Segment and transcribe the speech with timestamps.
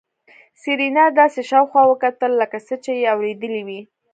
[0.61, 3.81] سېرېنا داسې شاوخوا وکتل لکه څه چې يې اورېدلي وي.